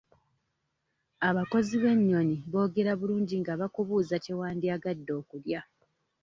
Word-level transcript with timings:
Abakozi 1.29 1.73
b'ennyonyi 1.81 2.37
boogera 2.51 2.91
bulungi 2.99 3.35
nga 3.41 3.53
bakubuuza 3.61 4.15
kye 4.23 4.33
wandiyagadde 4.39 5.11
okulya. 5.21 5.61